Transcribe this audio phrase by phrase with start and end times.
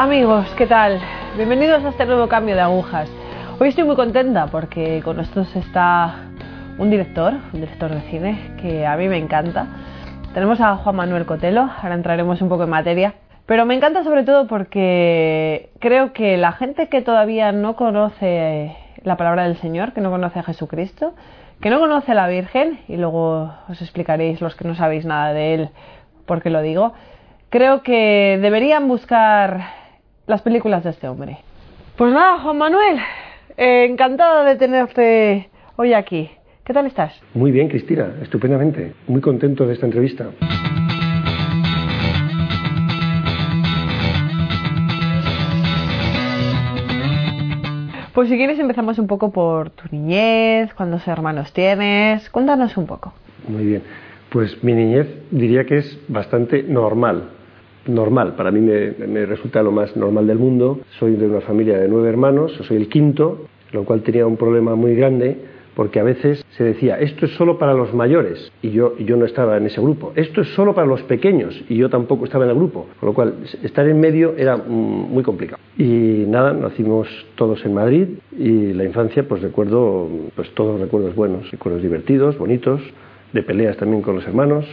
[0.00, 1.00] Amigos, ¿qué tal?
[1.36, 3.10] Bienvenidos a este nuevo cambio de agujas.
[3.58, 6.20] Hoy estoy muy contenta porque con nosotros está
[6.78, 9.66] un director, un director de cine que a mí me encanta.
[10.34, 13.14] Tenemos a Juan Manuel Cotelo, ahora entraremos un poco en materia.
[13.44, 19.16] Pero me encanta sobre todo porque creo que la gente que todavía no conoce la
[19.16, 21.14] palabra del Señor, que no conoce a Jesucristo,
[21.60, 25.32] que no conoce a la Virgen, y luego os explicaréis los que no sabéis nada
[25.32, 25.70] de él
[26.24, 26.92] por qué lo digo,
[27.50, 29.77] creo que deberían buscar
[30.28, 31.38] las películas de este hombre.
[31.96, 32.98] Pues nada, Juan Manuel,
[33.56, 36.30] eh, encantado de tenerte hoy aquí.
[36.64, 37.18] ¿Qué tal estás?
[37.34, 38.92] Muy bien, Cristina, estupendamente.
[39.08, 40.26] Muy contento de esta entrevista.
[48.12, 53.14] Pues si quieres empezamos un poco por tu niñez, cuántos hermanos tienes, cuéntanos un poco.
[53.48, 53.82] Muy bien,
[54.28, 57.37] pues mi niñez diría que es bastante normal.
[57.88, 60.80] Normal, para mí me, resulta lo más normal del mundo.
[60.98, 64.74] Soy de una familia de nueve hermanos, soy el quinto, lo cual tenía un problema
[64.74, 65.38] muy grande
[65.74, 69.24] porque a veces se decía, esto es solo para los mayores, y yo, yo no
[69.24, 72.50] estaba en ese grupo, esto es solo para los pequeños, y yo tampoco estaba en
[72.50, 75.62] el grupo, con lo cual estar en medio era muy complicado.
[75.76, 81.48] Y nada, nacimos todos en Madrid, y la infancia, pues recuerdo, pues todos recuerdos buenos,
[81.52, 82.80] recuerdos divertidos, bonitos,
[83.32, 84.66] de peleas también con los hermanos,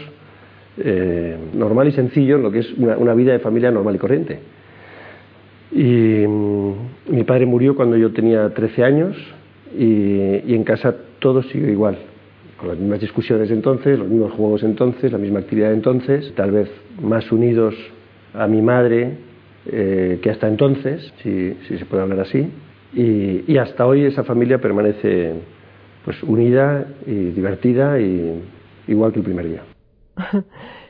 [0.77, 4.39] eh, normal y sencillo, lo que es una, vida de familia normal y corriente.
[5.71, 6.73] Y mm,
[7.09, 9.17] mi padre murió cuando yo tenía 13 años,
[9.77, 11.97] y, en casa todo sigue igual,
[12.57, 16.33] con las mismas discusiones de entonces, los mismos juegos entonces, la misma actividad de entonces,
[16.35, 16.69] tal vez
[17.01, 17.75] más unidos
[18.33, 19.11] a mi madre
[19.67, 22.47] eh, que hasta entonces, si, si, se puede hablar así,
[22.93, 25.33] y, y, hasta hoy esa familia permanece
[26.05, 28.39] pues unida y divertida y
[28.87, 29.74] igual que el primer día.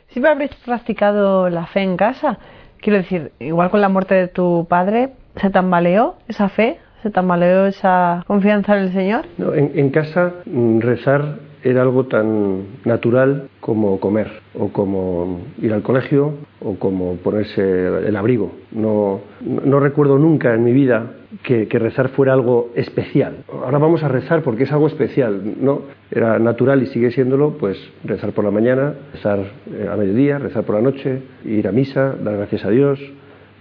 [0.09, 2.38] ¿Siempre habréis practicado la fe en casa?
[2.79, 6.79] Quiero decir, igual con la muerte de tu padre, ¿se tambaleó esa fe?
[7.03, 9.25] ¿Se tambaleó esa confianza en el Señor?
[9.38, 15.73] No, en, en casa mm, rezar era algo tan natural como comer, o como ir
[15.73, 17.61] al colegio, o como ponerse
[18.07, 18.51] el abrigo.
[18.71, 23.37] No, no recuerdo nunca en mi vida que, rezar fuera algo especial.
[23.51, 25.81] Ahora vamos a rezar porque es algo especial, ¿no?
[26.11, 29.39] Era natural y sigue siéndolo, pues rezar por la mañana, rezar
[29.71, 32.99] eh, a mediodía, rezar por la noche, ir a misa, dar gracias a Dios,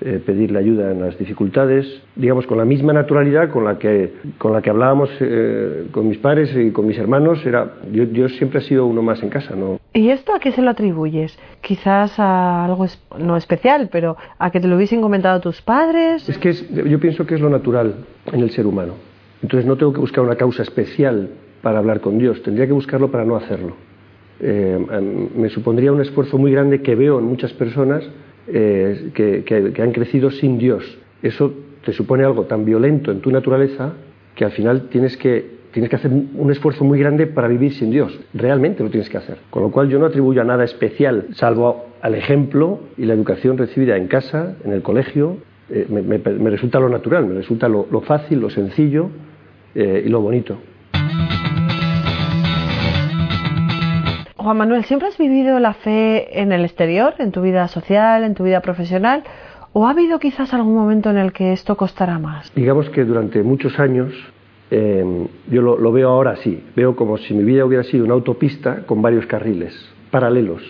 [0.07, 4.53] eh, pedirle ayuda en las dificultades, digamos, con la misma naturalidad con la que, con
[4.53, 7.45] la que hablábamos eh, con mis padres y con mis hermanos.
[7.47, 9.57] Era, yo, yo, siempre he sido uno más en casa.
[9.57, 9.81] ¿no?
[9.95, 11.39] ¿Y esto a qué se lo atribuyes?
[11.63, 16.29] Quizás a algo es, no especial, pero a que te lo hubiesen comentado tus padres.
[16.29, 17.95] Es que es, yo pienso que es lo natural
[18.31, 18.93] en el ser humano.
[19.41, 21.31] Entonces no tengo que buscar una causa especial
[21.63, 23.75] para hablar con Dios, tendría que buscarlo para no hacerlo.
[24.39, 28.05] Eh, me supondría un esfuerzo muy grande que veo en muchas personas
[28.49, 30.99] eh, que, que, que han crecido sin Dios.
[31.23, 31.53] Eso
[31.85, 33.93] te supone algo tan violento en tu naturaleza
[34.35, 37.91] que al final tienes que tienes que hacer un esfuerzo muy grande para vivir sin
[37.91, 38.17] Dios.
[38.33, 39.39] Realmente lo tienes que hacer.
[39.51, 43.59] Con lo cual yo no atribuyo a nada especial, salvo al ejemplo y la educación
[43.59, 45.39] recibida en casa, en el colegio.
[45.69, 49.11] Eh, me, me, me, resulta lo natural, me resulta lo, lo fácil, lo sencillo
[49.75, 50.59] eh, y lo bonito.
[54.45, 58.35] Juan Manuel, ¿siempre has vivido la fe en el exterior, en tu vida social, en
[58.35, 59.25] tu vida profesional?
[59.73, 62.53] ¿O ha habido quizás algún momento en el que esto costará más?
[62.55, 64.13] Digamos que durante muchos años,
[64.71, 68.13] eh, yo lo, lo, veo ahora así, veo como si mi vida hubiera sido una
[68.13, 69.75] autopista con varios carriles
[70.11, 70.63] paralelos.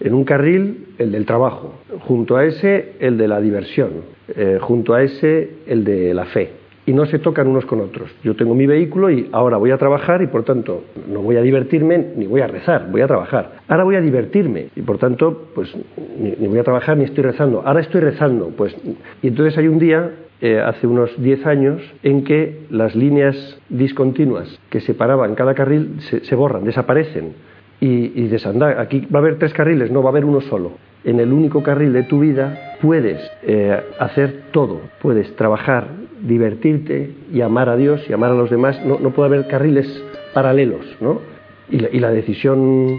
[0.00, 1.74] En un carril, el del trabajo,
[2.06, 3.90] junto a ese, el de la diversión,
[4.28, 6.57] eh, junto a ese, el de la fe
[6.88, 8.10] y no se tocan unos con otros.
[8.24, 11.42] Yo tengo mi vehículo y ahora voy a trabajar y por tanto no voy a
[11.42, 13.58] divertirme ni voy a rezar, voy a trabajar.
[13.68, 15.70] Ahora voy a divertirme y por tanto pues
[16.18, 17.60] ni, voy a trabajar ni estoy rezando.
[17.62, 18.74] Ahora estoy rezando, pues
[19.20, 23.36] y entonces hay un día eh, hace unos 10 años en que las líneas
[23.68, 27.34] discontinuas que separaban cada carril se, se borran, desaparecen
[27.82, 28.80] y, y desandar.
[28.80, 30.72] Aquí va a haber tres carriles, no va a haber uno solo.
[31.04, 35.88] En el único carril de tu vida puedes eh, hacer todo, puedes trabajar,
[36.22, 38.80] divertirte y amar a Dios y amar a los demás.
[38.84, 39.86] No, no puede haber carriles
[40.34, 41.20] paralelos, ¿no?
[41.70, 42.96] Y la, decisión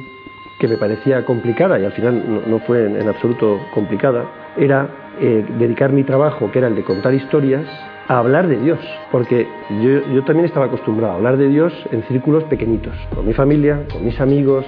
[0.60, 4.26] que me parecía complicada, y al final no, fue en, en, absoluto complicada,
[4.58, 4.88] era
[5.20, 7.66] eh, dedicar mi trabajo, que era el de contar historias,
[8.08, 8.80] a hablar de Dios,
[9.12, 9.48] porque
[9.82, 13.84] yo, yo, también estaba acostumbrado a hablar de Dios en círculos pequeñitos, con mi familia,
[13.92, 14.66] con mis amigos,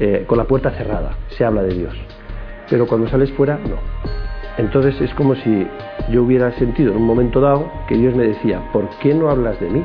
[0.00, 1.94] eh, con la puerta cerrada, se habla de Dios.
[2.70, 3.76] Pero cuando sales fuera, no.
[4.58, 5.66] Entonces es como si
[6.10, 9.60] yo hubiera sentido en un momento dado que Dios me decía, ¿por qué no hablas
[9.60, 9.84] de mí?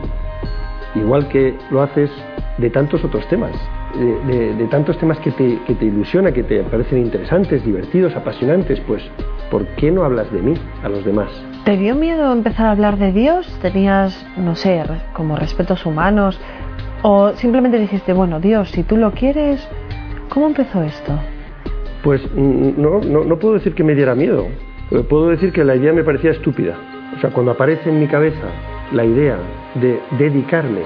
[0.95, 2.11] Igual que lo haces
[2.57, 3.51] de tantos otros temas,
[3.95, 8.15] de, de, de tantos temas que te, que te ilusiona, que te parecen interesantes, divertidos,
[8.15, 9.03] apasionantes, pues
[9.49, 11.29] ¿por qué no hablas de mí a los demás?
[11.65, 13.47] ¿Te dio miedo empezar a hablar de Dios?
[13.61, 14.83] ¿Tenías, no sé,
[15.13, 16.39] como respetos humanos?
[17.01, 19.67] ¿O simplemente dijiste, bueno, Dios, si tú lo quieres,
[20.29, 21.17] ¿cómo empezó esto?
[22.03, 24.47] Pues mm, no, no, no puedo decir que me diera miedo,
[25.01, 26.75] puedo decir que la idea me parecía estúpida.
[27.17, 28.47] O sea, cuando aparece en mi cabeza
[28.91, 29.37] la idea
[29.75, 30.81] de dedicarme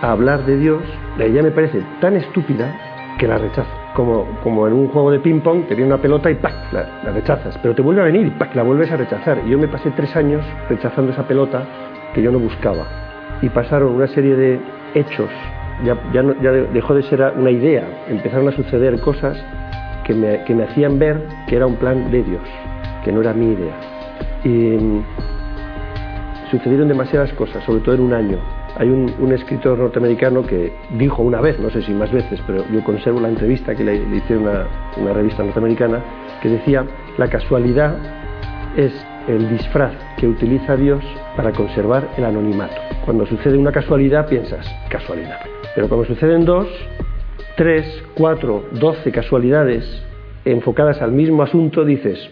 [0.00, 0.82] a hablar de Dios,
[1.16, 2.72] la idea me parece tan estúpida
[3.18, 3.70] que la rechazo.
[3.94, 6.54] Como, como en un juego de ping-pong, te viene una pelota y ¡pac!
[6.72, 7.58] La, rechazas.
[7.60, 8.54] Pero te vuelve a venir y ¡pac!
[8.54, 9.40] la vuelves a rechazar.
[9.44, 11.64] Y yo me pasé tres años rechazando esa pelota
[12.14, 12.86] que yo no buscaba.
[13.42, 14.60] Y pasaron una serie de
[14.94, 15.30] hechos,
[15.84, 19.36] ya, ya dejó de ser una idea, empezaron a suceder cosas
[20.04, 22.42] que me, que me hacían ver que era un plan de Dios,
[23.08, 23.74] que no era mi idea.
[24.44, 24.76] Y
[26.50, 28.38] sucedieron demasiadas cosas, sobre todo en un año.
[28.76, 32.84] Hay un, escritor norteamericano que dijo una vez, no sé si más veces, pero yo
[32.84, 34.66] conservo la entrevista que le, hice a
[35.00, 36.04] una, revista norteamericana,
[36.42, 36.84] que decía,
[37.16, 37.96] la casualidad
[38.76, 38.92] es
[39.26, 41.02] el disfraz que utiliza Dios
[41.34, 42.76] para conservar el anonimato.
[43.06, 45.40] Cuando sucede una casualidad piensas, casualidad.
[45.74, 46.68] Pero cuando suceden dos,
[47.56, 50.04] tres, cuatro, doce casualidades
[50.44, 52.30] enfocadas al mismo asunto, dices,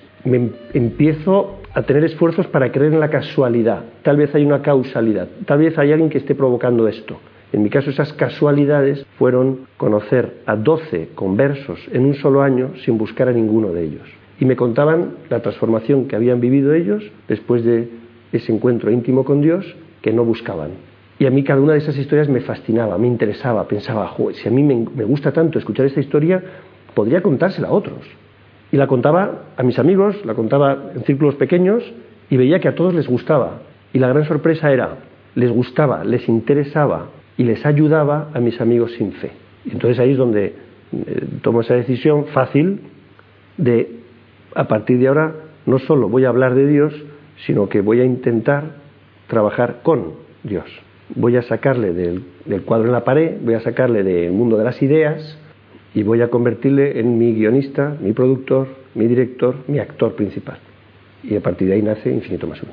[0.74, 3.84] empiezo a tener esfuerzos para creer en la casualidad.
[4.02, 7.18] Tal vez hay una causalidad, tal vez hay alguien que esté provocando esto.
[7.52, 12.98] En mi caso, esas casualidades fueron conocer a 12 conversos en un solo año sin
[12.98, 14.08] buscar a ninguno de ellos.
[14.40, 17.88] Y me contaban la transformación que habían vivido ellos después de
[18.32, 19.64] ese encuentro íntimo con Dios
[20.02, 20.70] que no buscaban.
[21.18, 24.50] Y a mí cada una de esas historias me fascinaba, me interesaba, pensaba, si a
[24.50, 26.42] mí me gusta tanto escuchar esta historia,
[26.94, 28.00] podría contársela a otros.
[28.72, 31.82] Y la contaba a mis amigos, la contaba en círculos pequeños
[32.30, 33.60] y veía que a todos les gustaba.
[33.92, 34.96] Y la gran sorpresa era,
[35.34, 39.30] les gustaba, les interesaba y les ayudaba a mis amigos sin fe.
[39.64, 40.54] Y entonces ahí es donde
[40.92, 42.80] eh, tomo esa decisión fácil
[43.56, 44.00] de,
[44.54, 45.34] a partir de ahora,
[45.66, 46.92] no solo voy a hablar de Dios,
[47.44, 48.76] sino que voy a intentar
[49.26, 50.64] trabajar con Dios.
[51.14, 54.64] Voy a sacarle del, del cuadro en la pared, voy a sacarle del mundo de
[54.64, 55.38] las ideas,
[55.96, 60.58] y voy a convertirle en mi guionista, mi productor, mi director, mi actor principal.
[61.24, 62.72] Y a partir de ahí nace Infinito más uno.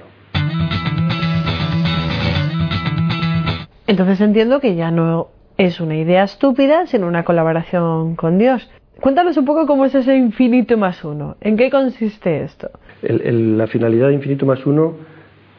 [3.87, 8.69] Entonces entiendo que ya no es una idea estúpida, sino una colaboración con Dios.
[8.99, 11.37] Cuéntanos un poco cómo es ese infinito más uno.
[11.39, 12.71] ¿En qué consiste esto?
[13.01, 14.95] la finalidad de infinito más uno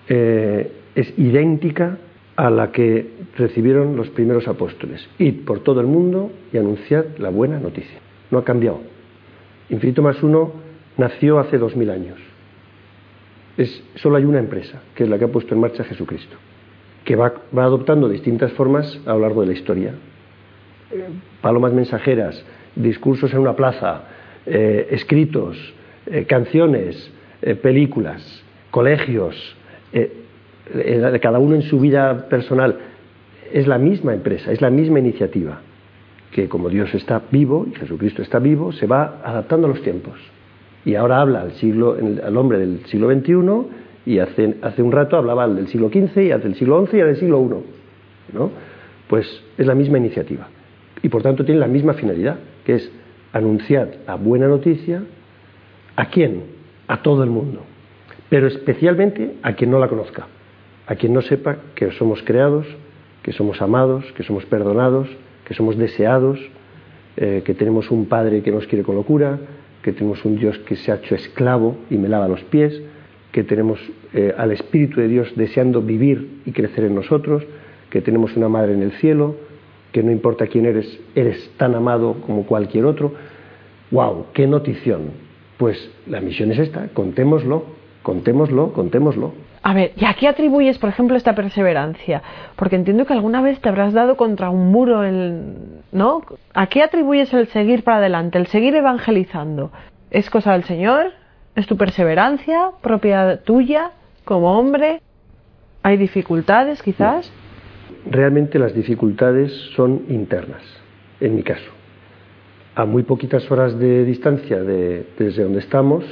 [0.09, 1.97] eh, es idéntica
[2.37, 5.09] a la que recibieron los primeros apóstoles.
[5.19, 7.99] Id por todo el mundo y anunciad la buena noticia.
[8.31, 8.81] No ha cambiado.
[9.71, 10.53] Infinito más uno
[10.97, 12.19] nació hace dos mil años.
[13.57, 16.37] Es, solo hay una empresa, que es la que ha puesto en marcha Jesucristo,
[17.05, 19.95] que va, adoptando distintas formas a lo largo de la historia.
[21.41, 22.45] palomas mensajeras,
[22.75, 24.05] discursos en una plaza,
[24.47, 25.57] eh, escritos,
[26.07, 27.11] eh, canciones,
[27.43, 29.57] eh, películas, colegios,
[30.73, 32.79] de cada uno en su vida personal,
[33.53, 35.61] es la misma empresa, es la misma iniciativa,
[36.33, 40.15] que como Dios está vivo y Jesucristo está vivo, se va adaptando a los tiempos.
[40.85, 45.17] Y ahora habla al, siglo, al hombre del siglo XXI y hace, hace un rato
[45.17, 48.35] hablaba al del siglo XV y al del siglo XI y al del siglo I.
[48.37, 48.51] ¿no?
[49.09, 50.49] Pues es la misma iniciativa.
[51.03, 52.91] Y por tanto tiene la misma finalidad, que es
[53.33, 55.03] anunciar la buena noticia
[55.97, 56.43] a quién?
[56.89, 57.61] A todo el mundo,
[58.29, 60.27] pero especialmente a quien no la conozca
[60.87, 62.67] a quien no sepa que somos creados,
[63.23, 65.09] que somos amados, que somos perdonados,
[65.47, 66.39] que somos deseados,
[67.17, 69.39] eh, que tenemos un Padre que nos quiere con locura,
[69.83, 72.83] que tenemos un Dios que se ha hecho esclavo y me lava los pies,
[73.33, 73.79] que tenemos
[74.13, 77.45] eh, al Espíritu de Dios deseando vivir y crecer en nosotros,
[77.91, 79.37] que tenemos una Madre en el cielo,
[79.93, 83.13] que no importa quién eres, eres tan amado como cualquier otro.
[83.91, 84.27] ¡Wow!
[84.35, 85.13] ¡Qué notición!
[85.57, 87.65] Pues la misión es esta, contémoslo,
[88.03, 89.33] contémoslo, contémoslo.
[89.67, 92.23] A ver, ¿y a qué atribuyes, por ejemplo, esta perseverancia?
[92.55, 95.03] Porque entiendo que alguna vez te habrás dado contra un muro,
[95.91, 96.23] ¿no?
[96.53, 99.73] ¿A qué atribuyes el seguir para adelante, el seguir evangelizando?
[100.11, 101.13] ¿Es cosa del Señor?
[101.57, 103.93] ¿Es tu perseverancia propia tuya
[104.27, 105.01] como hombre?
[105.83, 107.33] ¿Hay dificultades quizás?
[108.05, 110.63] Realmente las dificultades son internas,
[111.21, 111.71] en mi caso.
[112.75, 116.05] A muy poquitas horas de distancia de, desde donde estamos,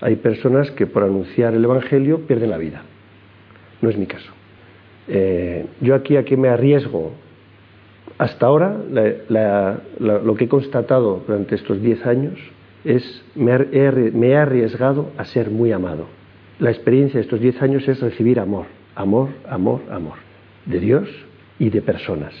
[0.00, 2.82] hay personas que por anunciar el Evangelio pierden la vida.
[3.80, 4.32] No es mi caso.
[5.08, 7.12] Eh, yo aquí a qué me arriesgo.
[8.18, 8.78] Hasta ahora
[9.98, 12.38] lo que he constatado durante estos diez años
[12.84, 16.06] es me, me he arriesgado a ser muy amado.
[16.58, 20.14] La experiencia de estos diez años es recibir amor, amor, amor, amor,
[20.64, 21.08] de Dios
[21.58, 22.34] y de personas.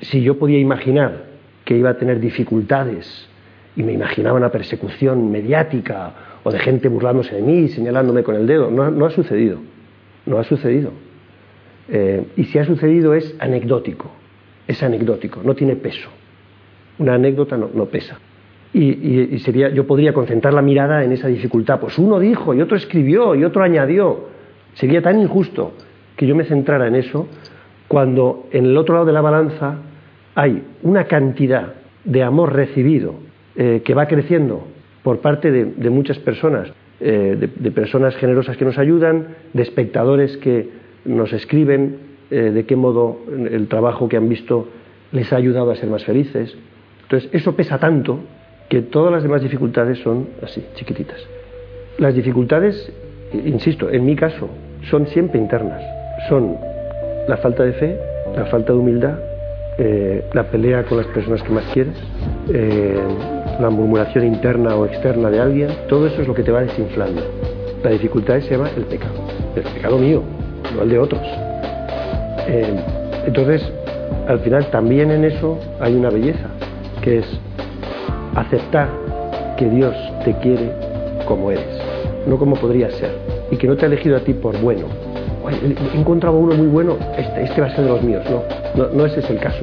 [0.00, 1.24] Si yo podía imaginar
[1.64, 3.28] que iba a tener dificultades
[3.74, 8.46] y me imaginaba una persecución mediática o de gente burlándose de mí, señalándome con el
[8.46, 8.70] dedo.
[8.70, 9.58] No, ha sucedido,
[10.26, 10.92] no ha sucedido.
[11.88, 14.12] Eh, y si ha sucedido es anecdótico,
[14.68, 16.08] es anecdótico, no tiene peso.
[17.00, 18.20] Una anécdota no, pesa.
[18.72, 21.80] Y, sería, yo podría concentrar la mirada en esa dificultad.
[21.80, 24.28] Pues uno dijo y otro escribió y otro añadió.
[24.74, 25.72] Sería tan injusto
[26.16, 27.26] que yo me centrara en eso
[27.88, 29.78] cuando en el otro lado de la balanza
[30.36, 31.74] hay una cantidad
[32.04, 33.14] de amor recibido
[33.56, 34.75] eh, que va creciendo
[35.06, 40.68] por parte de, muchas personas, eh, de, personas generosas que nos ayudan, de espectadores que
[41.04, 41.98] nos escriben
[42.28, 44.66] eh, de qué modo el trabajo que han visto
[45.12, 46.56] les ha ayudado a ser más felices.
[47.02, 48.18] Entonces, eso pesa tanto
[48.68, 51.24] que todas las demás dificultades son así, chiquititas.
[51.98, 52.92] Las dificultades,
[53.32, 54.48] insisto, en mi caso,
[54.90, 55.84] son siempre internas.
[56.28, 56.56] Son
[57.28, 57.96] la falta de fe,
[58.34, 59.20] la falta de humildad,
[59.78, 61.94] eh, la pelea con las personas que más quieres,
[63.60, 67.22] la murmuración interna o externa de alguien, todo eso es lo que te va desinflando.
[67.82, 69.14] La dificultad se llama el pecado,
[69.54, 70.22] el pecado mío,
[70.74, 71.22] no el de otros.
[72.48, 72.74] Eh,
[73.26, 73.62] entonces,
[74.28, 76.48] al final también en eso hay una belleza,
[77.02, 77.26] que es
[78.34, 78.88] aceptar
[79.56, 79.94] que Dios
[80.24, 80.70] te quiere
[81.26, 81.80] como eres,
[82.26, 83.10] no como podrías ser,
[83.50, 84.86] y que no te ha elegido a ti por bueno.
[85.48, 88.24] He encontrado uno muy bueno, este, este va a ser de los míos.
[88.28, 89.62] No, no, ese es el caso.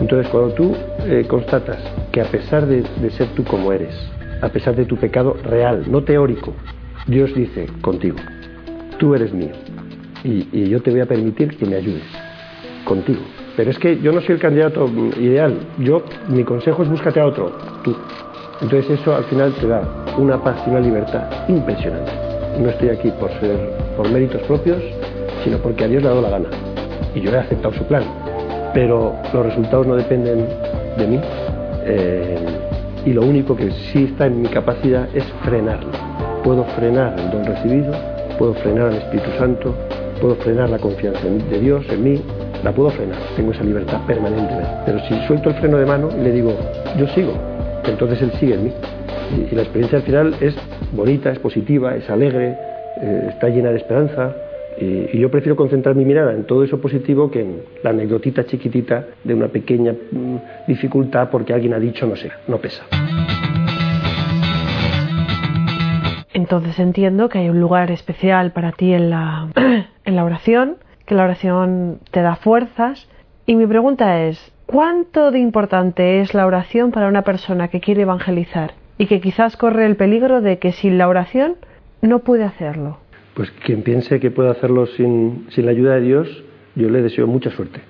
[0.00, 0.74] Entonces, cuando tú
[1.06, 1.78] eh, constatas
[2.12, 3.94] que a pesar de, ser tú como eres,
[4.42, 6.52] a pesar de tu pecado real, no teórico,
[7.06, 8.18] Dios dice contigo,
[8.98, 9.52] tú eres mío
[10.22, 12.04] y, y yo te voy a permitir que me ayudes
[12.84, 13.22] contigo.
[13.56, 14.88] Pero es que yo no soy el candidato
[15.18, 15.58] ideal.
[15.78, 17.52] Yo, mi consejo es búscate a otro,
[17.84, 17.94] tú.
[18.62, 19.82] Entonces eso al final te da
[20.16, 22.12] una paz y una libertad impresionante.
[22.58, 23.56] No estoy aquí por ser
[23.96, 24.78] por méritos propios,
[25.44, 26.48] sino porque a Dios le ha dado la gana.
[27.14, 28.04] Y yo he aceptado su plan.
[28.72, 30.46] Pero los resultados no dependen
[30.96, 31.20] de mí.
[31.84, 32.38] Eh,
[33.04, 35.90] y lo único que sí está en mi capacidad es frenarlo.
[36.44, 37.92] Puedo frenar el don recibido,
[38.38, 39.74] puedo frenar al Espíritu Santo,
[40.20, 42.22] puedo frenar la confianza de Dios en mí,
[42.62, 44.70] la puedo frenar, tengo esa libertad permanentemente.
[44.86, 46.56] Pero si suelto el freno de mano y le digo,
[46.96, 47.32] yo sigo,
[47.84, 48.72] entonces él sigue en mí.
[49.50, 50.54] Y, la experiencia al final es
[50.92, 52.56] bonita, es positiva, es alegre,
[53.00, 54.32] eh, está llena de esperanza.
[54.78, 59.06] Y, yo prefiero concentrar mi mirada en todo eso positivo que en la anecdotita chiquitita
[59.22, 60.36] de una pequeña mm,
[60.66, 62.14] dificultad porque alguien ha dicho no
[62.48, 62.84] no pesa.
[66.34, 69.48] Entonces entiendo que hay un lugar especial para ti en la,
[70.04, 70.76] en la oración
[71.06, 73.08] que la oración te da fuerzas.
[73.46, 78.02] Y mi pregunta es, ¿cuánto de importante es la oración para una persona que quiere
[78.02, 81.56] evangelizar y que quizás corre el peligro de que sin la oración
[82.00, 83.01] no puede hacerlo?
[83.34, 87.26] Pues quien piense que puede hacerlo sin, sin la ayuda de Dios, yo le deseo
[87.26, 87.80] mucha suerte,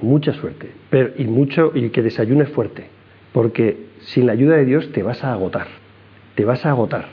[0.00, 2.86] mucha suerte, pero, y, mucho, y que desayune fuerte,
[3.32, 5.66] porque sin la ayuda de Dios te vas a agotar,
[6.34, 7.06] te vas a agotar.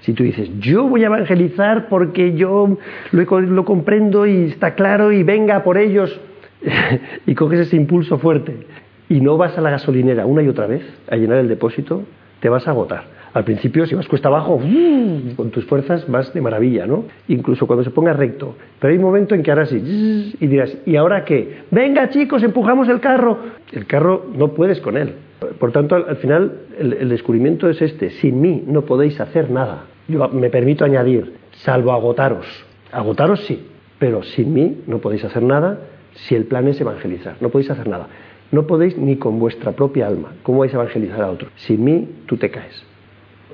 [0.00, 2.78] Si tú dices, yo voy a evangelizar porque yo
[3.10, 6.20] lo, comprendo y está claro y venga por ellos,
[7.26, 8.66] y coges ese impulso fuerte
[9.08, 12.04] y no vas a la gasolinera una y otra vez a llenar el depósito,
[12.40, 13.17] te vas a agotar.
[13.34, 15.34] Al principio, si vas cuesta abajo, ¡uh!
[15.36, 17.04] con tus fuerzas vas de maravilla, ¿no?
[17.28, 18.54] Incluso cuando se ponga recto.
[18.80, 21.62] Pero hay un momento en que ahora sí, y dirás, ¿y ahora qué?
[21.70, 23.38] Venga chicos, empujamos el carro.
[23.72, 25.14] El carro no puedes con él.
[25.58, 28.10] Por tanto, al, final, el, descubrimiento es este.
[28.10, 29.84] Sin mí no podéis hacer nada.
[30.08, 32.46] Yo me permito añadir, salvo agotaros.
[32.90, 33.68] Agotaros sí,
[33.98, 35.80] pero sin mí no podéis hacer nada
[36.14, 37.36] si el plan es evangelizar.
[37.40, 38.08] No podéis hacer nada.
[38.50, 40.32] No podéis ni con vuestra propia alma.
[40.42, 41.50] ¿Cómo vais a evangelizar a otro?
[41.56, 42.87] Sin mí tú te caes.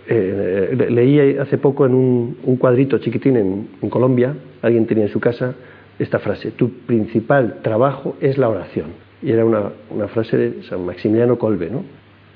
[0.07, 5.55] Eh, leí hace poco en un, cuadrito chiquitín en, Colombia, alguien tenía en su casa
[5.99, 8.87] esta frase, tu principal trabajo es la oración.
[9.23, 9.71] Y era una,
[10.09, 11.83] frase de San Maximiliano Colbe, ¿no?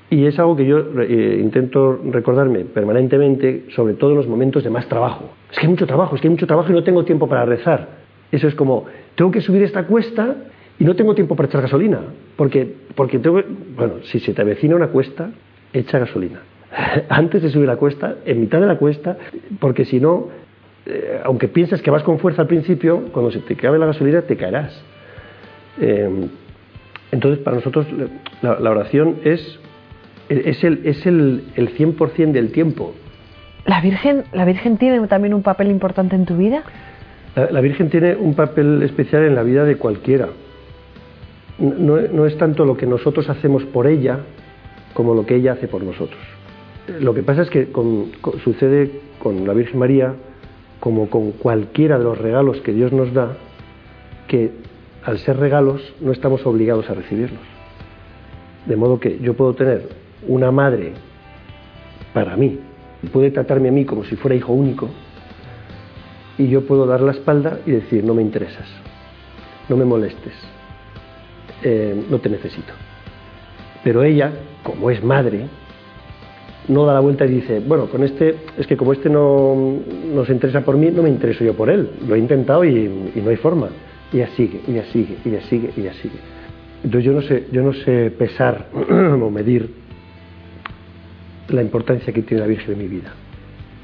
[0.09, 4.71] Y es algo que yo eh, intento recordarme permanentemente, sobre todo en los momentos de
[4.71, 5.29] más trabajo.
[5.51, 7.45] Es que hay mucho trabajo, es que hay mucho trabajo y no tengo tiempo para
[7.45, 7.89] rezar.
[8.31, 10.35] Eso es como, tengo que subir esta cuesta
[10.79, 11.99] y no tengo tiempo para echar gasolina.
[12.35, 15.29] Porque, porque bueno, si se te avecina una cuesta,
[15.73, 16.39] echa gasolina.
[17.09, 19.17] antes de subir la cuesta, en mitad de la cuesta,
[19.59, 20.27] porque si no,
[20.85, 24.21] eh, aunque pienses que vas con fuerza al principio, cuando se te acabe la gasolina
[24.21, 24.81] te caerás.
[25.79, 26.29] Em,
[27.11, 27.87] entonces, para nosotros
[28.41, 29.59] la, oración es,
[30.29, 32.93] es, el, es el, el 100% del tiempo.
[33.65, 36.63] ¿La Virgen, ¿La Virgen tiene también un papel importante en tu vida?
[37.35, 40.27] La, Virgen tiene un papel especial en la vida de cualquiera.
[41.57, 44.19] No, no es tanto lo que nosotros hacemos por ella
[44.93, 46.19] como lo que ella hace por nosotros.
[46.87, 47.67] Lo que pasa es que
[48.43, 50.15] sucede con la Virgen María,
[50.79, 53.37] como con cualquiera de los regalos que Dios nos da,
[54.27, 54.51] que
[55.03, 57.41] al ser regalos no estamos obligados a recibirlos.
[58.65, 59.89] De modo que yo puedo tener
[60.27, 60.93] una madre
[62.13, 62.59] para mí.
[63.11, 64.89] Puede tratarme a mí como si fuera hijo único
[66.37, 68.67] y yo puedo dar la espalda y decir, no me interesas,
[69.67, 70.33] no me molestes,
[71.63, 72.73] eh, no te necesito.
[73.83, 74.31] Pero ella,
[74.63, 75.47] como es madre,
[76.69, 79.79] no da la vuelta y dice, bueno, con este, es que como este no,
[80.13, 81.89] no se interesa por mí, no me intereso yo por él.
[82.07, 83.69] Lo he intentado y, no hay forma.
[84.13, 86.19] Y sigue, y sigue, y sigue, y sigue.
[86.83, 89.69] Entonces yo no sé, yo no sé pesar o medir
[91.49, 93.13] la importancia que tiene la Virgen en mi vida.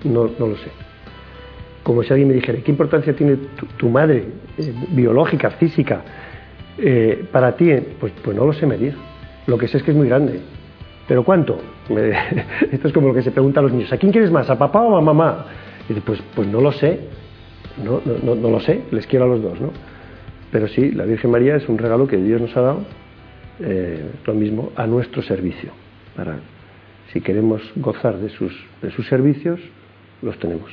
[0.03, 0.69] No, no lo sé.
[1.83, 3.37] Como si alguien me dijera, ¿qué importancia tiene
[3.77, 4.25] tu, madre
[4.57, 6.03] eh, biológica, física,
[6.77, 7.71] eh, para ti?
[7.99, 8.95] Pues, pues no lo sé medir.
[9.47, 10.41] Lo que sé es que es muy grande.
[11.07, 11.59] ¿Pero cuánto?
[12.71, 13.91] Esto es como lo que se pregunta a los niños.
[13.93, 14.49] ¿A quién quieres más?
[14.49, 15.45] ¿A papá o a mamá?
[15.85, 16.99] Y dice, pues, pues no lo sé.
[17.83, 18.83] No, no, lo sé.
[18.91, 19.69] Les quiero a los dos, ¿no?
[20.51, 22.79] Pero sí, la Virgen María es un regalo que Dios nos ha dado,
[23.59, 25.71] eh, lo mismo, a nuestro servicio.
[26.15, 26.37] Para,
[27.11, 29.59] si queremos gozar de sus, de sus servicios,
[30.21, 30.71] los tenemos.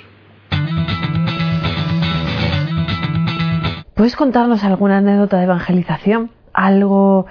[3.95, 6.31] ¿Puedes contarnos alguna anécdota de evangelización?
[6.55, 7.27] ¿Algo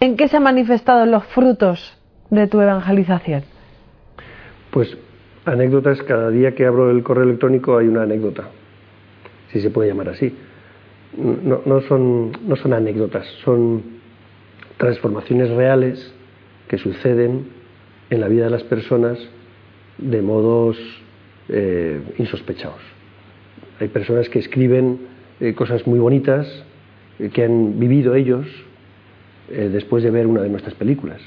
[0.00, 1.98] en qué se han manifestado los frutos
[2.34, 3.42] de tu evangelización?
[4.70, 4.96] Pues
[5.44, 8.44] anécdotas, cada día que abro el correo electrónico hay una anécdota,
[9.52, 10.34] si se puede llamar así
[11.16, 13.82] no, son, anécdotas, son
[14.76, 16.12] transformaciones reales
[16.68, 17.46] que suceden
[18.10, 19.18] en la vida de las personas
[19.98, 20.76] de modos
[21.48, 22.80] eh, insospechados.
[23.80, 24.98] Hay personas que escriben
[25.40, 26.46] eh, cosas muy bonitas
[27.18, 28.46] eh, que han vivido ellos
[29.46, 31.20] después de ver una de nuestras películas.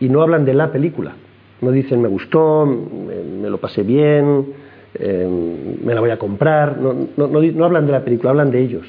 [0.00, 1.14] Y no hablan de la película,
[1.60, 4.46] no dicen me gustó, me, lo pasé bien,
[4.98, 8.86] me la voy a comprar, no, no hablan de la película, hablan de ellos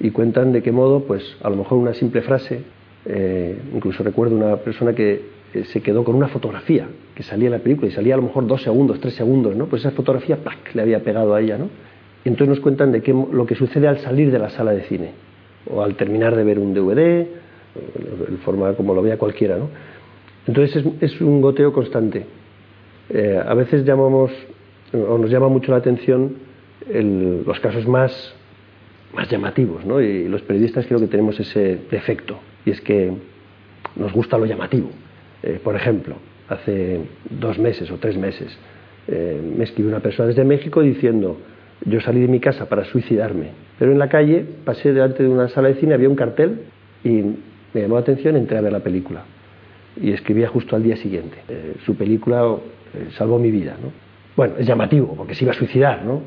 [0.00, 2.62] y cuentan de qué modo, pues a lo mejor una simple frase,
[3.04, 5.22] eh, incluso recuerdo una persona que
[5.54, 8.24] eh, se quedó con una fotografía que salía en la película y salía a lo
[8.24, 9.66] mejor dos segundos, tres segundos, ¿no?
[9.66, 10.74] Pues esa fotografía ¡pac!
[10.74, 11.68] le había pegado a ella, ¿no?
[12.24, 14.82] Y entonces nos cuentan de qué, lo que sucede al salir de la sala de
[14.82, 15.12] cine
[15.72, 17.26] o al terminar de ver un DVD,
[18.28, 19.68] el forma como lo vea cualquiera, ¿no?
[20.48, 22.26] Entonces es, un goteo constante.
[23.10, 24.32] Eh, a veces llamamos
[24.92, 26.48] o nos llama mucho la atención
[26.90, 28.34] los casos más
[29.14, 30.00] más llamativos, ¿no?
[30.00, 33.12] Y los periodistas creo que tenemos ese defecto, y es que
[33.96, 34.90] nos gusta lo llamativo.
[35.42, 36.16] Eh, por ejemplo,
[36.48, 38.56] hace dos meses o tres meses
[39.06, 41.38] eh, me escribió una persona desde México diciendo,
[41.84, 45.48] yo salí de mi casa para suicidarme, pero en la calle pasé delante de una
[45.48, 46.60] sala de cine, había un cartel
[47.04, 47.22] y
[47.72, 49.24] me llamó la atención, entré a ver la película.
[50.00, 51.38] Y escribía justo al día siguiente.
[51.48, 52.56] Eh, su película
[53.16, 53.92] salvó mi vida, ¿no?
[54.36, 56.22] Bueno, es llamativo, porque se iba a suicidar, ¿no?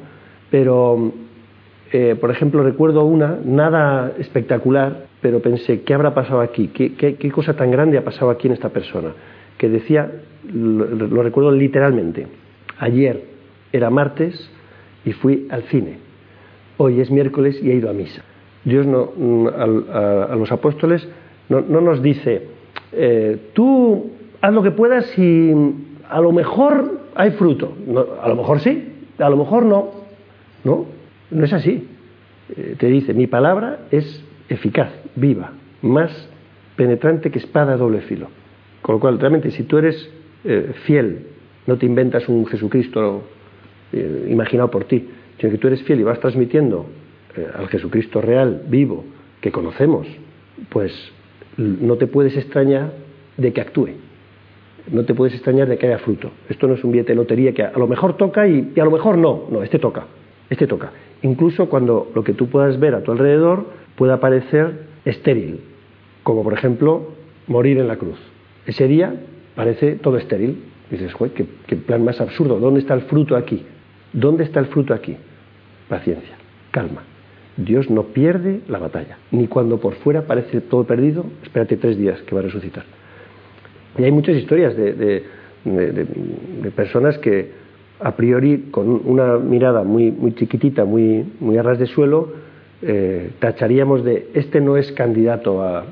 [0.49, 1.13] Pero
[1.93, 6.69] eh, por ejemplo, recuerdo una, nada espectacular, pero pensé, ¿qué habrá pasado aquí?
[6.69, 9.13] ¿Qué, cosa tan grande ha pasado aquí en esta persona?
[9.57, 10.09] Que decía,
[10.53, 12.27] lo, recuerdo literalmente,
[12.79, 13.25] ayer
[13.73, 14.49] era martes
[15.03, 15.97] y fui al cine,
[16.77, 18.23] hoy es miércoles y he ido a misa.
[18.63, 21.07] Dios no, mm, a, los apóstoles
[21.49, 22.47] no, nos dice,
[22.91, 25.51] eh, tú haz lo que puedas y
[26.09, 27.73] a lo mejor hay fruto.
[28.21, 29.91] a lo mejor sí, a lo mejor no.
[30.63, 30.85] ¿No?
[31.31, 31.87] No es así.
[32.55, 36.29] Eh, te dice, mi palabra es eficaz, viva, más
[36.75, 38.27] penetrante que espada a doble filo.
[38.81, 40.09] Con lo cual, realmente, si tú eres
[40.43, 41.27] eh, fiel,
[41.67, 43.23] no te inventas un Jesucristo
[44.27, 45.05] imaginado por ti,
[45.37, 46.85] sino que tú eres fiel y vas transmitiendo
[47.57, 49.03] al Jesucristo real, vivo,
[49.41, 50.07] que conocemos,
[50.69, 50.93] pues
[51.57, 52.91] no te puedes extrañar
[53.37, 53.89] de que actúe.
[54.91, 56.31] No te puedes extrañar de que haya fruto.
[56.49, 58.91] Esto no es un billete de lotería que a lo mejor toca y, a lo
[58.91, 59.43] mejor no.
[59.49, 60.05] No, este toca.
[60.49, 65.61] Este toca incluso cuando lo que tú puedas ver a tu alrededor pueda parecer estéril,
[66.23, 67.13] como por ejemplo
[67.47, 68.19] morir en la cruz.
[68.65, 69.13] Ese día
[69.55, 70.63] parece todo estéril.
[70.89, 72.59] dices, ¿qué, qué plan más absurdo.
[72.59, 73.63] ¿Dónde está el fruto aquí?
[74.13, 75.15] ¿Dónde está el fruto aquí?
[75.87, 76.35] Paciencia,
[76.71, 77.03] calma.
[77.57, 82.21] Dios no pierde la batalla, ni cuando por fuera parece todo perdido, espérate tres días
[82.21, 82.83] que va a resucitar.
[83.97, 85.23] Y hay muchas historias de,
[86.75, 87.51] personas que,
[87.99, 92.29] a priori, con una mirada muy, muy chiquitita, muy, muy a ras de suelo,
[92.81, 95.85] eh, tacharíamos de este no es candidato a,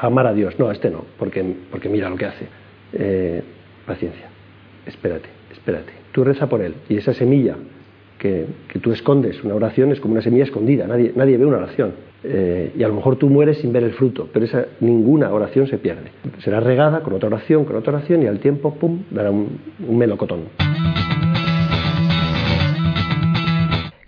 [0.00, 0.58] amar a Dios.
[0.58, 2.46] No, este no, porque, porque mira lo que hace.
[2.94, 3.42] Eh,
[3.86, 4.26] paciencia,
[4.86, 5.92] espérate, espérate.
[6.12, 7.56] Tú reza por él y esa semilla
[8.22, 11.92] que, tú escondes, una oración es como una semilla escondida, nadie, nadie ve una oración.
[12.24, 15.66] Eh, y a lo mejor tú mueres sin ver el fruto, pero esa, ninguna oración
[15.66, 16.12] se pierde.
[16.38, 19.58] Será regada con otra oración, con otra oración y al tiempo, ¡pum!, dará un
[19.98, 20.42] melocotón.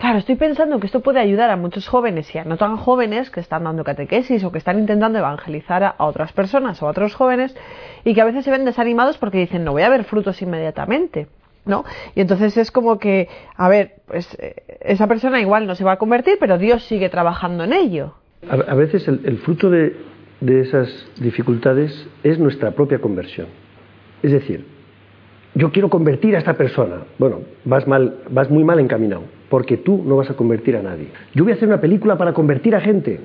[0.04, 3.30] claro, estoy pensando que esto puede ayudar a muchos jóvenes y a no tan jóvenes
[3.30, 7.14] que están dando catequesis o que están intentando evangelizar a, otras personas o a otros
[7.14, 7.56] jóvenes
[8.04, 11.26] y que a veces se ven desanimados porque dicen no voy a ver frutos inmediatamente.
[12.14, 15.92] Y entonces es como que, a ver, pues eh, esa persona igual no se va
[15.92, 18.14] a convertir, pero Dios sigue trabajando en ello.
[18.48, 19.96] A, veces el, fruto de,
[20.40, 23.46] de esas dificultades es nuestra propia conversión.
[24.22, 24.66] Es decir,
[25.54, 27.04] yo quiero convertir a esta persona.
[27.18, 31.08] Bueno, vas, mal, vas muy mal encaminado, porque tú no vas a convertir a nadie.
[31.34, 33.20] Yo voy a hacer una película para convertir a gente.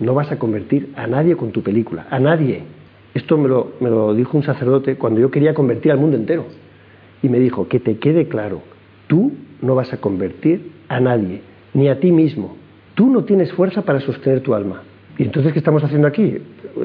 [0.00, 2.62] No vas a convertir a nadie con tu película, a nadie.
[3.12, 6.46] Esto me lo, me lo dijo un sacerdote cuando yo quería convertir al mundo entero.
[7.22, 8.62] Y me dijo, que te quede claro,
[9.06, 11.42] tú no vas a convertir a nadie,
[11.74, 12.56] ni a ti mismo.
[12.94, 14.82] Tú no tienes fuerza para sostener tu alma.
[15.18, 16.38] ¿Y entonces qué estamos haciendo aquí?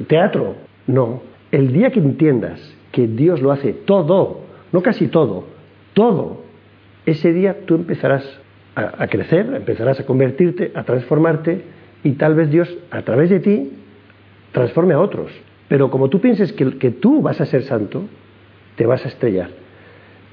[0.07, 0.55] ¿Teatro?
[0.85, 1.21] No.
[1.51, 2.59] El día que entiendas
[2.91, 5.45] que Dios lo hace todo no casi todo,
[5.93, 6.41] todo,
[7.05, 8.23] ese día tú empezarás
[8.75, 11.63] a, crecer, empezarás a convertirte, a transformarte
[12.03, 13.71] y tal vez Dios a través de ti
[14.51, 15.31] transforme a otros.
[15.67, 18.03] Pero como tú pienses que, tú vas a ser santo,
[18.75, 19.49] te vas a estrellar.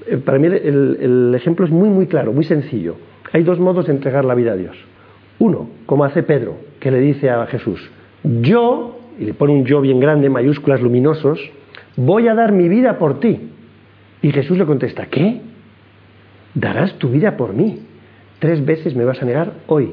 [0.07, 2.95] Eh, para mí el, ejemplo es muy, muy claro, muy sencillo.
[3.33, 4.75] Hay dos modos de entregar la vida a Dios.
[5.39, 7.89] Uno, como hace Pedro, que le dice a Jesús,
[8.23, 11.39] yo, y le pone un yo bien grande, mayúsculas luminosos,
[11.97, 13.51] voy a dar mi vida por ti.
[14.21, 15.41] Y Jesús le contesta, ¿qué?
[16.53, 17.79] Darás tu vida por mí.
[18.39, 19.91] Tres veces me vas a negar hoy.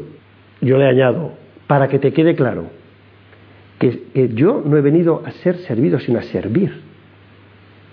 [0.61, 1.33] Yo le añado,
[1.67, 2.67] para que te quede claro,
[3.79, 6.92] que, yo no he venido a ser servido, sino a servir.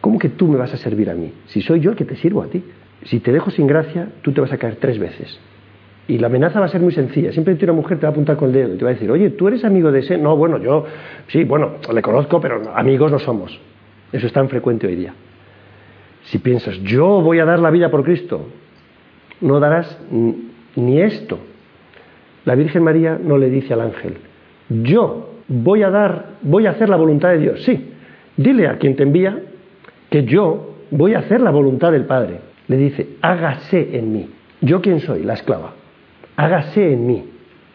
[0.02, 1.34] ¿Cómo que tú me vas a servir a mí?
[1.48, 2.64] Si soy yo el que te sirvo a ti.
[3.04, 5.40] Si te dejo sin gracia, tú te vas a caer tres veces.
[6.08, 7.32] Y la amenaza va a ser muy sencilla.
[7.32, 9.12] Siempre una mujer te va a apuntar con el dedo y te va a decir,
[9.12, 10.18] oye, ¿tú eres amigo de ese?
[10.18, 10.86] No, bueno, yo
[11.28, 13.60] sí, bueno, le conozco, pero amigos no somos.
[14.12, 15.14] Eso es tan frecuente hoy día.
[16.24, 18.48] Si piensas, yo voy a dar la vida por Cristo,
[19.42, 20.00] no darás
[20.76, 21.40] ni esto.
[22.46, 24.18] La Virgen María no le dice al ángel,
[24.70, 27.64] yo voy a dar, voy a hacer la voluntad de Dios.
[27.64, 27.94] Sí,
[28.36, 29.44] dile a quien te envía
[30.10, 32.40] que yo voy a hacer la voluntad del Padre.
[32.68, 34.30] Le dice, hágase en mí.
[34.62, 35.24] ¿Yo quién soy?
[35.24, 35.74] La esclava.
[36.36, 37.26] Hágase en mí.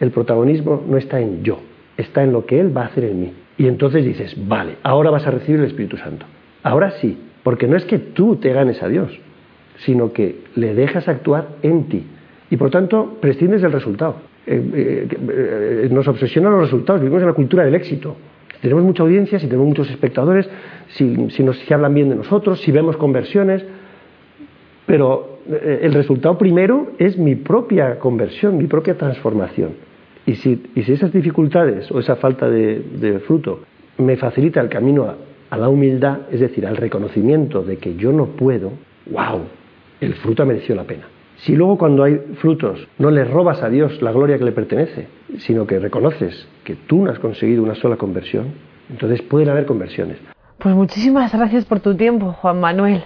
[0.01, 1.61] El protagonismo no está en yo,
[1.97, 3.33] está en lo que Él va a hacer en mí.
[3.57, 6.27] Y entonces dices, vale, ahora vas a recibir el Espíritu Santo.
[6.63, 9.17] Ahora sí, porque no es que tú te ganes a Dios,
[9.79, 12.05] sino que le dejas actuar en ti.
[12.51, 14.17] Y por tanto, prescindes del resultado.
[14.47, 18.17] Eh, eh, eh, nos obsesionan los resultados, vivimos en la cultura del éxito.
[18.65, 20.49] Tenemos mucha audiencia, si tenemos muchos espectadores,
[20.89, 23.63] si, si nos hablan bien de nosotros, si vemos conversiones,
[24.87, 29.73] pero el resultado primero es mi propia conversión, mi propia transformación.
[30.27, 33.61] Y si, y si esas dificultades o esa falta de, de fruto
[33.99, 35.17] me facilita el camino a,
[35.51, 38.73] a la humildad, es decir, al reconocimiento de que yo no puedo,
[39.11, 39.43] wow,
[40.01, 41.05] el fruto ha merecido la pena.
[41.45, 45.09] Si luego cuando hay frutos no le robas a Dios la gloria que le pertenece,
[45.41, 48.55] sino que reconoces que tú no has conseguido una sola conversión,
[48.89, 50.17] entonces pueden haber conversiones.
[50.59, 53.05] Pues muchísimas gracias por tu tiempo, Juan Manuel.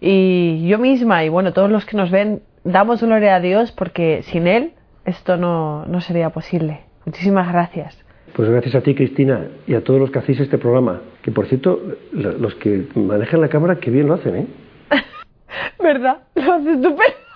[0.00, 4.22] Y yo misma y bueno, todos los que nos ven, damos gloria a Dios porque
[4.24, 4.72] sin Él
[5.04, 6.80] esto no, no sería posible.
[7.04, 8.04] Muchísimas gracias.
[8.34, 11.02] Pues gracias a ti, Cristina, y a todos los que hacéis este programa.
[11.22, 11.80] Que por cierto,
[12.12, 14.46] los que manejan la cámara, qué bien lo hacen, ¿eh?
[15.80, 16.24] ¿Verdad?
[16.34, 16.82] Lo hacen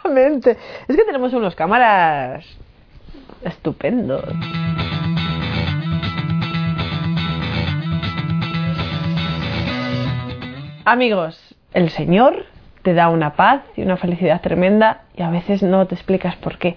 [0.01, 0.57] estupendamente.
[0.89, 2.45] Es que tenemos unos cámaras
[3.43, 4.25] estupendos.
[10.85, 12.47] Amigos, el Señor
[12.83, 16.59] te da una paz y una felicidad tremenda y a veces no te explicas por
[16.59, 16.77] qué.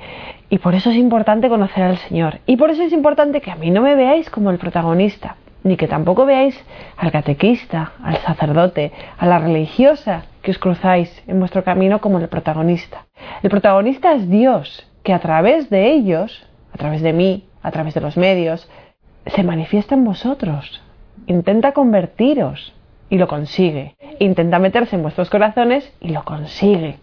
[0.49, 2.39] Y por eso es importante conocer al Señor.
[2.45, 5.77] Y por eso es importante que a mí no me veáis como el protagonista, ni
[5.77, 6.59] que tampoco veáis
[6.97, 12.27] al catequista, al sacerdote, a la religiosa que os cruzáis en vuestro camino como el
[12.27, 13.05] protagonista.
[13.41, 17.93] El protagonista es Dios, que a través de ellos, a través de mí, a través
[17.93, 18.69] de los medios,
[19.25, 20.81] se manifiesta en vosotros.
[21.27, 22.73] Intenta convertiros
[23.09, 23.95] y lo consigue.
[24.19, 26.97] Intenta meterse en vuestros corazones y lo consigue.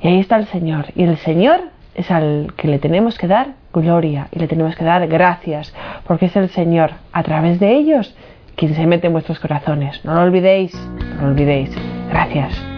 [0.00, 0.86] Y ahí está el Señor.
[0.94, 1.60] Y el Señor
[1.94, 5.74] es al que le tenemos que dar gloria y le tenemos que dar gracias,
[6.06, 8.14] porque es el Señor, a través de ellos,
[8.56, 10.04] quien se mete en vuestros corazones.
[10.04, 10.74] No lo olvidéis,
[11.16, 11.70] no lo olvidéis.
[12.10, 12.73] Gracias.